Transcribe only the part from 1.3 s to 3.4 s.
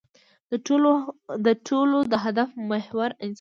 د ټولو د هدف محور انساني دی.